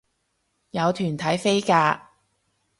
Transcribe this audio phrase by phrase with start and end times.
[0.71, 1.99] 有團體飛價